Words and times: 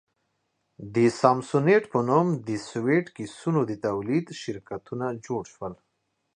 د 0.95 0.97
سامسونیټ 1.21 1.83
په 1.93 1.99
نوم 2.09 2.27
د 2.47 2.49
سویټ 2.69 3.05
کېسونو 3.17 3.59
د 3.69 3.71
تولید 3.85 4.25
شرکتونه 4.41 5.05
جوړ 5.25 5.43
شول. 5.53 5.73